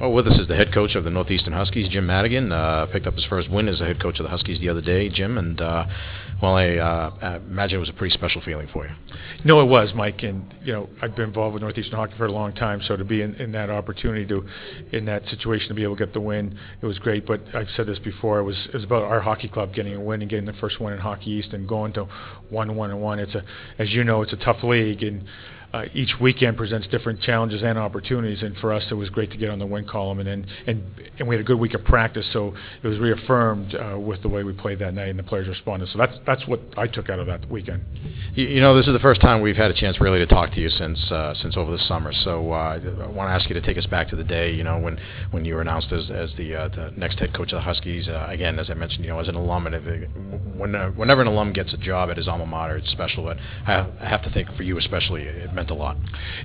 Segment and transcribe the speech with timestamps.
[0.00, 2.50] Well, with us is the head coach of the Northeastern Huskies, Jim Madigan.
[2.50, 4.80] Uh, picked up his first win as the head coach of the Huskies the other
[4.80, 5.84] day, Jim, and uh,
[6.40, 8.94] well, I uh, imagine it was a pretty special feeling for you.
[9.44, 12.32] No, it was, Mike, and you know I've been involved with Northeastern hockey for a
[12.32, 14.46] long time, so to be in, in that opportunity to,
[14.90, 17.26] in that situation, to be able to get the win, it was great.
[17.26, 20.00] But I've said this before, it was it was about our hockey club getting a
[20.00, 22.06] win and getting the first win in Hockey East and going to
[22.48, 23.18] one, one, and one.
[23.18, 23.44] It's a,
[23.78, 25.26] as you know, it's a tough league and
[25.72, 28.42] uh, each weekend presents different challenges and opportunities.
[28.42, 30.82] And for us, it was great to get on the win column, and and and,
[31.18, 34.28] and we had a good week of practice, so it was reaffirmed uh, with the
[34.28, 35.88] way we played that night, and the players responded.
[35.92, 37.84] So that's that's what I took out of that weekend.
[38.34, 40.52] You, you know, this is the first time we've had a chance really to talk
[40.52, 42.12] to you since uh, since over the summer.
[42.12, 44.64] So uh, I want to ask you to take us back to the day, you
[44.64, 44.98] know, when
[45.30, 48.08] when you were announced as as the, uh, the next head coach of the Huskies.
[48.08, 51.52] Uh, again, as I mentioned, you know, as an alum, and when, whenever an alum
[51.52, 53.24] gets a job at his alma mater, it's special.
[53.24, 55.96] But I, I have to think for you especially, it meant a lot.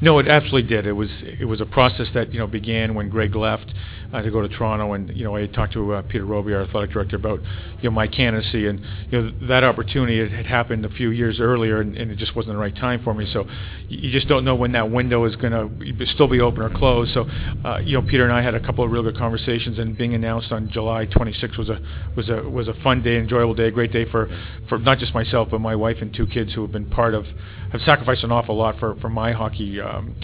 [0.00, 0.86] No, it absolutely did.
[0.86, 3.72] It was it was a process that you know began when Greg left
[4.12, 6.62] uh, to go to Toronto, and you know I talked to uh, Peter Roby, our
[6.62, 7.40] athletic director, about
[7.80, 11.40] you know my candidacy, and you know that opportunity it had happened a few years
[11.40, 13.28] earlier, and, and it just wasn't the right time for me.
[13.32, 13.46] So
[13.88, 17.12] you just don't know when that window is going to still be open or closed.
[17.12, 17.26] So
[17.64, 20.14] uh, you know Peter and I had a couple of real good conversations, and being
[20.14, 21.80] announced on July 26 was a
[22.16, 24.28] was a was a fun day, enjoyable day, a great day for
[24.68, 27.26] for not just myself but my wife and two kids who have been part of
[27.72, 29.80] have sacrificed an awful lot for for my hockey.
[29.80, 30.16] Um,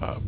[0.00, 0.20] uh,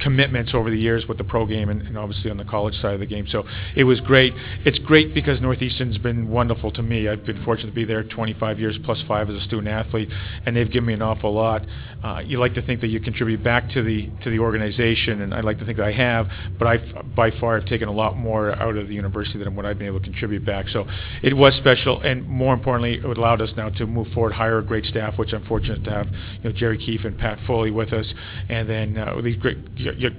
[0.00, 2.94] commitments over the years with the pro game and, and, obviously on the college side
[2.94, 3.26] of the game.
[3.28, 3.44] So
[3.74, 4.32] it was great.
[4.64, 7.08] It's great because Northeastern's been wonderful to me.
[7.08, 10.08] I've been fortunate to be there 25 years plus five as a student athlete,
[10.44, 11.62] and they've given me an awful lot.
[12.04, 15.34] Uh, you like to think that you contribute back to the to the organization, and
[15.34, 16.76] I like to think that I have, but I
[17.16, 19.88] by far have taken a lot more out of the university than what I've been
[19.88, 20.68] able to contribute back.
[20.68, 20.86] So
[21.22, 24.64] it was special, and more importantly, it allowed us now to move forward, hire a
[24.64, 26.06] great staff, which I'm fortunate to have,
[26.42, 28.06] you know, Jerry Keefe and Pat Foley with us,
[28.48, 29.58] and then uh, these great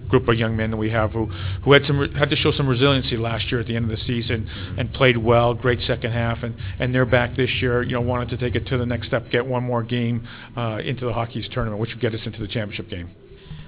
[0.09, 1.25] group of young men that we have who,
[1.63, 4.03] who had some had to show some resiliency last year at the end of the
[4.05, 7.83] season and played well, great second half, and, and they're back this year.
[7.83, 10.79] You know, wanted to take it to the next step, get one more game uh,
[10.83, 13.11] into the Hockey East tournament, which would get us into the championship game.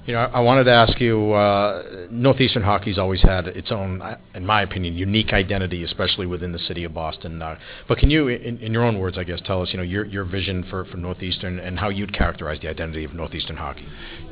[0.05, 1.33] You know, I wanted to ask you.
[1.33, 6.51] Uh, Northeastern hockey's always had its own, uh, in my opinion, unique identity, especially within
[6.51, 7.41] the city of Boston.
[7.41, 9.83] Uh, but can you, in, in, your own words, I guess, tell us, you know,
[9.83, 13.85] your your vision for, for Northeastern and how you'd characterize the identity of Northeastern hockey?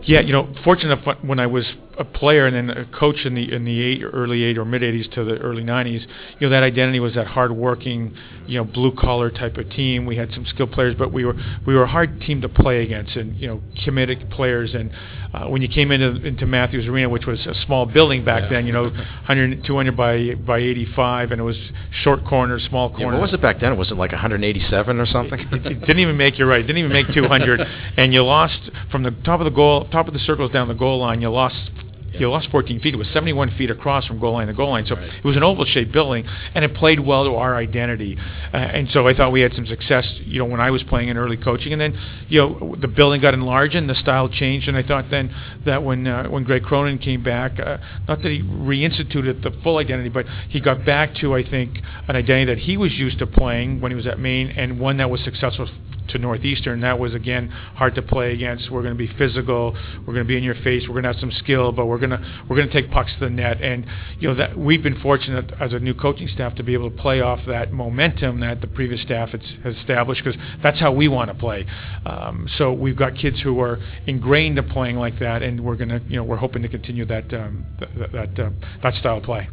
[0.03, 1.66] Yeah, you know, fortunate when I was
[1.97, 4.81] a player and then a coach in the in the eight, early eight or mid
[4.81, 6.01] '80s to the early '90s,
[6.39, 10.05] you know, that identity was that hardworking, you know, blue collar type of team.
[10.05, 11.35] We had some skilled players, but we were
[11.66, 14.73] we were a hard team to play against, and you know, committed players.
[14.73, 14.91] And
[15.34, 18.50] uh, when you came into into Matthews Arena, which was a small building back yeah.
[18.50, 21.57] then, you know, 100, 200 by by 85, and it was
[22.03, 23.05] short corner, small corner.
[23.05, 23.72] Yeah, what was it back then?
[23.72, 25.39] It Was it like 187 or something?
[25.39, 26.59] It, it, it didn't even make you right.
[26.59, 27.59] It didn't even make 200,
[27.97, 30.73] and you lost from the top of the goal, top of the circles down the
[30.73, 31.22] goal line.
[31.22, 31.72] You lost
[32.19, 32.94] you lost 14 feet.
[32.94, 34.85] It was 71 feet across from goal line to goal line.
[34.85, 35.09] So right.
[35.09, 38.17] it was an oval-shaped building, and it played well to our identity.
[38.53, 41.09] Uh, and so I thought we had some success, you know, when I was playing
[41.09, 41.73] in early coaching.
[41.73, 44.67] And then, you know, the building got enlarged and the style changed.
[44.67, 45.33] And I thought then
[45.66, 49.78] that when uh, when Greg Cronin came back, uh, not that he reinstituted the full
[49.78, 53.28] identity, but he got back to I think an identity that he was used to
[53.28, 55.67] playing when he was at Maine, and one that was successful
[56.09, 56.81] to Northeastern.
[56.81, 58.72] That was again hard to play against.
[58.72, 59.75] We're going to be physical.
[60.00, 60.84] We're going to be in your face.
[60.84, 63.12] We're going to have some skill, but we're going to we're going to take pucks
[63.19, 63.62] to the net.
[63.62, 63.85] And
[64.19, 66.97] you know that we've been fortunate as a new coaching staff to be able to
[66.97, 71.29] play off that momentum that the previous staff has, established because that's how we want
[71.29, 71.66] to play.
[72.06, 75.90] Um, so we've got kids who are ingrained to playing like that, and we're going
[75.90, 78.50] to you know we're hoping to continue that um, that that, uh,
[78.84, 79.50] that style of play.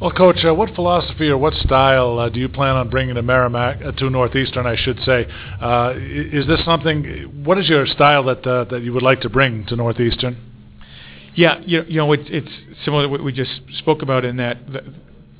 [0.00, 3.22] Well, Coach, uh, what philosophy or what style uh, do you plan on bringing to
[3.22, 4.66] Merrimack uh, to Northeastern?
[4.66, 5.26] I should say.
[5.60, 7.44] Uh, is this something?
[7.44, 10.36] What is your style that uh, that you would like to bring to Northeastern?
[11.36, 12.50] Yeah, you you know it's, it's
[12.84, 14.58] similar to what we just spoke about in that.
[14.70, 14.82] The,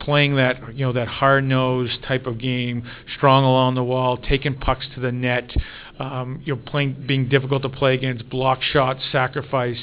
[0.04, 4.54] playing that you know that hard nosed type of game, strong along the wall, taking
[4.54, 5.50] pucks to the net,
[5.98, 9.78] um, you know, playing being difficult to play against, block shots, sacrifice.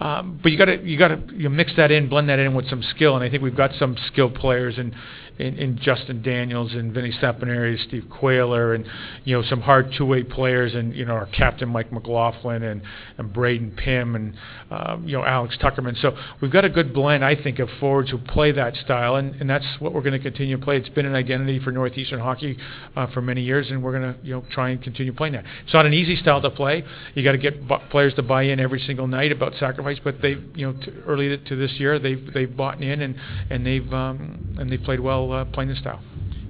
[0.00, 2.54] Um, but you got to you got to you mix that in, blend that in
[2.54, 4.94] with some skill, and I think we've got some skilled players and
[5.38, 8.86] in, in Justin Daniels and Vinny Saponari, Steve Quailer, and
[9.24, 12.82] you know some hard two-way players, and you know our captain Mike McLaughlin and
[13.18, 14.34] and Braden Pimm and
[14.70, 16.00] um, you know Alex Tuckerman.
[16.00, 19.34] So we've got a good blend, I think, of forwards who play that style, and,
[19.40, 20.76] and that's what we're going to continue to play.
[20.76, 22.56] It's been an identity for Northeastern hockey
[22.94, 25.44] uh, for many years, and we're going to you know try and continue playing that.
[25.64, 26.84] It's not an easy style to play.
[27.14, 27.54] You got to get
[27.90, 31.36] players to buy in every single night about sacrifice, but they you know t- early
[31.36, 33.16] to this year they've they've bought in and
[33.50, 36.00] and they've um, and they've played well uh, playing this style.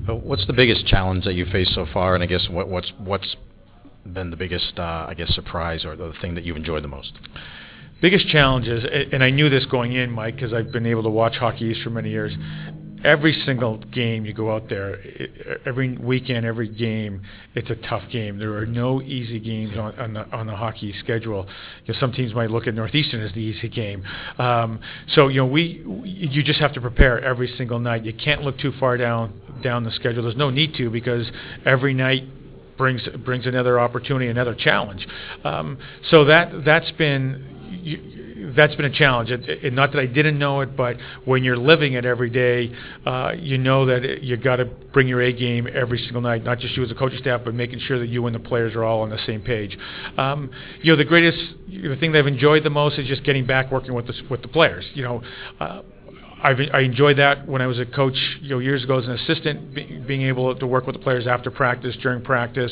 [0.06, 3.36] What's the biggest challenge that you faced so far, and I guess what, what's what's
[4.12, 7.12] been the biggest, uh, I guess, surprise or the thing that you've enjoyed the most?
[8.04, 11.08] biggest challenge is, and I knew this going in, Mike, because I've been able to
[11.08, 12.34] watch Hockey East for many years.
[13.04, 14.98] Every single game you go out there,
[15.66, 17.22] every weekend, every game,
[17.54, 18.38] it's a tough game.
[18.38, 21.46] There are no easy games on, on the on the hockey schedule.
[21.84, 24.04] You know, some teams might look at Northeastern as the easy game.
[24.38, 28.04] Um, so you know, we you just have to prepare every single night.
[28.04, 30.22] You can't look too far down down the schedule.
[30.22, 31.30] There's no need to because
[31.66, 32.24] every night
[32.76, 35.06] brings brings another opportunity, another challenge.
[35.44, 35.78] Um,
[36.10, 39.30] so that that's been you, that's been a challenge.
[39.30, 42.74] It, it, not that I didn't know it, but when you're living it every day,
[43.06, 46.44] uh, you know that it, you got to bring your A game every single night.
[46.44, 48.74] Not just you as a coaching staff, but making sure that you and the players
[48.74, 49.76] are all on the same page.
[50.16, 50.50] Um,
[50.82, 51.38] you know, the greatest
[51.68, 54.42] the thing that I've enjoyed the most is just getting back working with the with
[54.42, 54.84] the players.
[54.94, 55.22] You know.
[55.60, 55.82] Uh,
[56.44, 59.12] I've, I enjoyed that when I was a coach, you know, years ago as an
[59.12, 62.70] assistant, be, being able to work with the players after practice, during practice,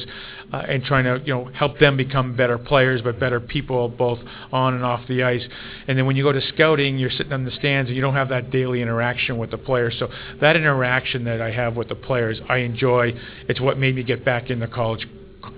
[0.52, 4.18] uh, and trying to, you know, help them become better players, but better people, both
[4.52, 5.42] on and off the ice.
[5.88, 8.14] And then when you go to scouting, you're sitting on the stands and you don't
[8.14, 9.96] have that daily interaction with the players.
[9.98, 10.08] So
[10.42, 13.14] that interaction that I have with the players, I enjoy.
[13.48, 15.08] It's what made me get back into college,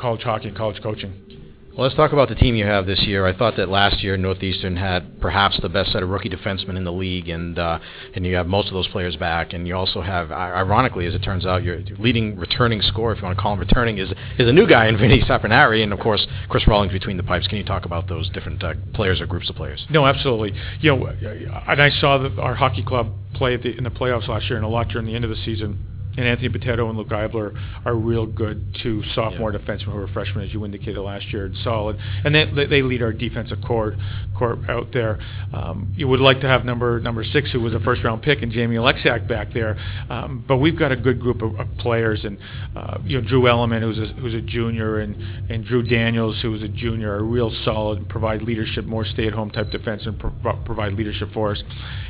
[0.00, 1.43] college hockey and college coaching.
[1.76, 3.26] Well, let's talk about the team you have this year.
[3.26, 6.84] I thought that last year Northeastern had perhaps the best set of rookie defensemen in
[6.84, 7.80] the league, and uh,
[8.14, 11.24] and you have most of those players back, and you also have, ironically, as it
[11.24, 14.48] turns out, your leading returning scorer, if you want to call him returning, is is
[14.48, 17.48] a new guy in Vinny Saponari, and of course Chris Rawlings between the pipes.
[17.48, 19.84] Can you talk about those different uh, players or groups of players?
[19.90, 20.52] No, absolutely.
[20.78, 24.48] You know, and I saw that our hockey club play the, in the playoffs last
[24.48, 25.84] year, and a lot during the end of the season
[26.16, 29.58] and Anthony Bitetto and Luke Eibler are real good two sophomore yeah.
[29.58, 31.96] defensemen who are freshmen, as you indicated last year, and solid.
[32.24, 33.96] And they, they lead our defensive core,
[34.38, 35.18] core out there.
[35.52, 38.42] Um, you would like to have number number six, who was a first round pick,
[38.42, 39.76] and Jamie Oleksiak back there.
[40.08, 42.38] Um, but we've got a good group of, of players, and
[42.76, 45.16] uh, you know Drew Ellement, who's a, who's a junior, and
[45.50, 49.32] and Drew Daniels, who's a junior, are real solid and provide leadership, more stay at
[49.32, 51.62] home type defense, and pro- provide leadership for us.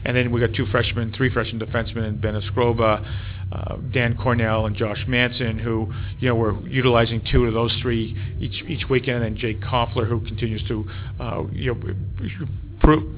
[0.05, 3.05] And then we got two freshmen, three freshman defensemen, and Ben Escoba
[3.53, 8.15] uh, Dan Cornell and Josh Manson, who you know we're utilizing two of those three
[8.41, 10.85] each each weekend, and Jake Koffler, who continues to
[11.21, 11.95] uh, you know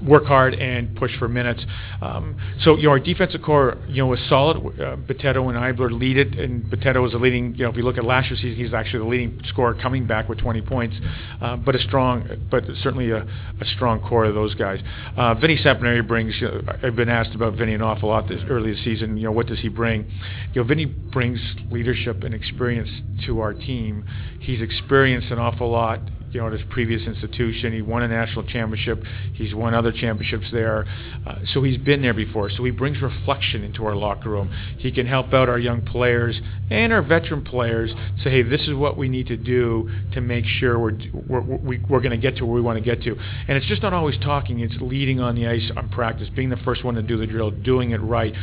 [0.07, 1.65] work hard and push for minutes.
[2.01, 4.59] Um, so you know our defensive core, you know, is solid.
[4.59, 7.55] Uh, Bitetto and Eibler lead it, and Bitetto is a leading.
[7.55, 10.07] You know, if you look at last year's season, he's actually the leading scorer coming
[10.07, 10.97] back with 20 points.
[11.41, 14.81] Uh, but a strong, but certainly a, a strong core of those guys.
[15.17, 15.59] Uh, Vinny
[16.03, 16.35] brings.
[16.41, 19.17] You know, I've been asked about Vinny an awful lot this early this season.
[19.17, 20.05] You know, what does he bring?
[20.53, 22.91] You know, Vinny brings leadership and experience
[23.27, 24.05] to our team.
[24.41, 26.01] He's experienced an awful lot
[26.37, 27.73] you know, at his previous institution.
[27.73, 29.03] He won a national championship.
[29.33, 30.87] He's won other championships there.
[31.27, 32.51] Uh, so he's been there before.
[32.51, 34.51] So he brings reflection into our locker room.
[34.77, 36.39] He can help out our young players
[36.71, 37.91] and our veteran players.
[38.23, 41.83] Say, hey, this is what we need to do to make sure we're we're, we,
[41.89, 43.17] we're going to get to where we want to get to.
[43.49, 44.61] And it's just not always talking.
[44.61, 47.51] It's leading on the ice on practice, being the first one to do the drill,
[47.51, 48.35] doing it right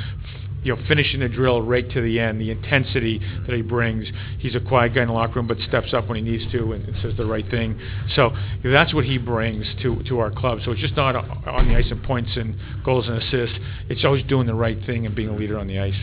[0.63, 4.07] you know, finishing the drill right to the end, the intensity that he brings.
[4.39, 6.73] He's a quiet guy in the locker room, but steps up when he needs to
[6.73, 7.79] and, and says the right thing.
[8.15, 8.31] So
[8.63, 10.59] that's what he brings to, to our club.
[10.63, 13.57] So it's just not on the ice and points and goals and assists.
[13.89, 15.99] It's always doing the right thing and being a leader on the ice.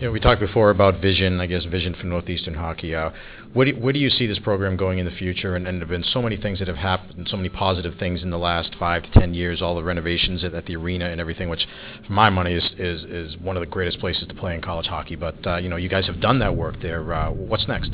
[0.00, 2.94] Yeah, we talked before about vision, I guess vision for Northeastern hockey.
[2.94, 3.10] Uh,
[3.52, 5.56] where, do, where do you see this program going in the future?
[5.56, 8.22] And, and there have been so many things that have happened, so many positive things
[8.22, 11.20] in the last five to ten years, all the renovations at, at the arena and
[11.20, 11.66] everything, which,
[12.06, 14.86] for my money, is, is, is one of the greatest places to play in college
[14.86, 15.16] hockey.
[15.16, 17.12] But, uh, you know, you guys have done that work there.
[17.12, 17.90] Uh, what's next?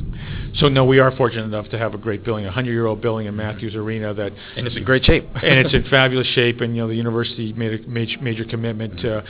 [0.56, 3.34] So, no, we are fortunate enough to have a great building, a 100-year-old building in
[3.34, 4.12] Matthews Arena.
[4.12, 5.24] that And it's in great shape.
[5.42, 6.60] and it's in fabulous shape.
[6.60, 9.24] And, you know, the university made a major, major commitment to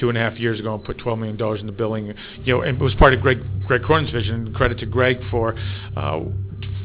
[0.00, 2.14] two and a half years ago and put $12 million in the building.
[2.44, 4.52] You know, and it was part of Greg Greg Cronin's vision.
[4.54, 5.54] Credit to Greg for
[5.96, 6.20] uh,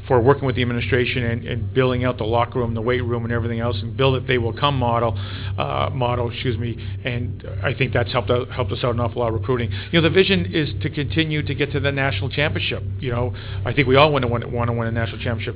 [0.08, 3.24] for working with the administration and, and, building out the locker room, the weight room,
[3.24, 4.28] and everything else, and build it.
[4.28, 5.18] They will come model,
[5.58, 6.78] uh, model, excuse me.
[7.04, 9.72] And I think that's helped out, helped us out an awful lot of recruiting.
[9.92, 12.84] You know, the vision is to continue to get to the national championship.
[13.00, 13.36] You know,
[13.66, 15.56] I think we all want to win, want to win a national championship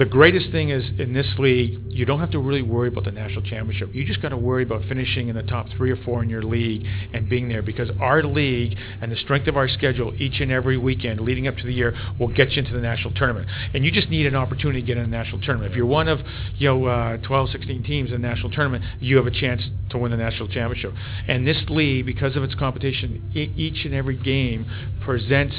[0.00, 3.10] the greatest thing is in this league, you don't have to really worry about the
[3.10, 3.94] national championship.
[3.94, 6.42] You just got to worry about finishing in the top three or four in your
[6.42, 10.50] league and being there because our league and the strength of our schedule each and
[10.50, 13.46] every weekend leading up to the year will get you into the national tournament.
[13.74, 15.70] And you just need an opportunity to get in a national tournament.
[15.70, 16.20] If you're one of
[16.56, 19.98] you know uh, 12, 16 teams in the national tournament, you have a chance to
[19.98, 20.92] win the national championship.
[21.28, 24.66] And this league, because of its competition, each and every game
[25.00, 25.54] presents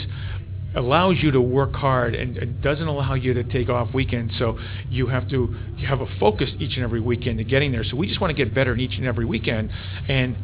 [0.75, 4.34] allows you to work hard and, and, doesn't allow you to take off weekends.
[4.38, 4.58] So
[4.90, 7.84] you have to you have a focus each and every weekend to getting there.
[7.84, 9.72] So we just want to get better in each and every weekend,
[10.08, 10.36] and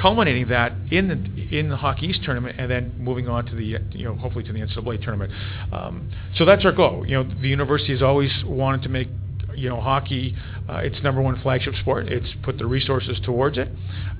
[0.00, 3.78] culminating that in the in the Hockey East tournament, and then moving on to the
[3.90, 5.32] you know hopefully to the NCAA tournament.
[5.72, 7.04] Um, so that's our goal.
[7.06, 9.08] You know, the university has always wanted to make
[9.54, 10.34] you know, hockey,
[10.68, 12.08] uh, its number one flagship sport.
[12.08, 13.68] It's put the resources towards it.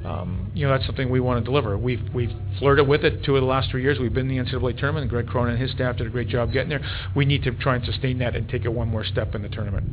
[0.04, 1.76] Um, you know, that's something we want to deliver.
[1.76, 3.99] We've we've flirted with it two of the last three years.
[3.99, 6.28] We've been in the NCAA tournament, and Greg Cronin and his staff did a great
[6.28, 6.80] job getting there.
[7.14, 9.49] We need to try and sustain that and take it one more step in the
[9.49, 9.87] tournament.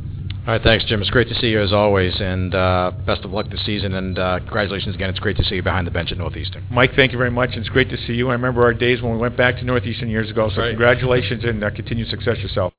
[0.47, 1.01] All right, thanks, Jim.
[1.01, 3.93] It's great to see you as always, and uh, best of luck this season.
[3.95, 5.09] And uh, congratulations again.
[5.09, 6.65] It's great to see you behind the bench at Northeastern.
[6.71, 7.49] Mike, thank you very much.
[7.53, 8.29] It's great to see you.
[8.29, 10.49] I remember our days when we went back to Northeastern years ago.
[10.49, 10.69] So right.
[10.69, 12.71] congratulations and uh, continued success yourself.